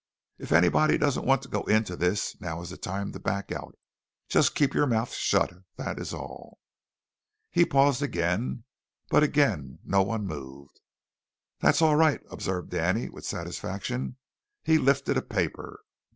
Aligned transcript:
"If 0.39 0.51
anybody 0.51 0.97
doesn't 0.97 1.27
want 1.27 1.43
to 1.43 1.47
go 1.47 1.61
into 1.65 1.95
this, 1.95 2.35
now 2.41 2.59
is 2.61 2.71
the 2.71 2.77
time 2.77 3.11
to 3.11 3.19
back 3.19 3.51
out. 3.51 3.77
Just 4.29 4.55
keep 4.55 4.73
your 4.73 4.87
mouths 4.87 5.13
shut, 5.13 5.51
that 5.77 5.99
is 5.99 6.11
all." 6.11 6.57
He 7.51 7.65
paused 7.65 8.01
again, 8.01 8.63
but 9.11 9.21
again 9.21 9.77
no 9.85 10.01
one 10.01 10.25
moved. 10.25 10.79
"That's 11.59 11.83
all 11.83 11.97
right," 11.97 12.21
observed 12.31 12.71
Danny 12.71 13.09
with 13.09 13.25
satisfaction. 13.25 14.17
He 14.63 14.79
lifted 14.79 15.17
a 15.17 15.21
paper. 15.21 15.81